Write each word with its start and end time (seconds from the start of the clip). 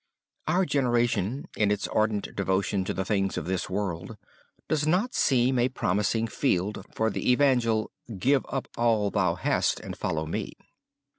Our 0.47 0.65
generation 0.65 1.45
in 1.55 1.69
its 1.69 1.87
ardent 1.87 2.35
devotion 2.35 2.83
to 2.85 2.93
the 2.95 3.05
things 3.05 3.37
of 3.37 3.45
this 3.45 3.69
world 3.69 4.17
does 4.67 4.87
not 4.87 5.13
seem 5.13 5.59
a 5.59 5.69
promising 5.69 6.25
field 6.25 6.83
for 6.91 7.11
the 7.11 7.31
evangel, 7.31 7.91
"Give 8.17 8.43
up 8.49 8.67
all 8.75 9.11
thou 9.11 9.35
hast 9.35 9.79
and 9.79 9.95
follow 9.95 10.25
me." 10.25 10.53